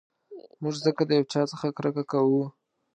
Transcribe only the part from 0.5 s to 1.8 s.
موږ ځکه د یو چا څخه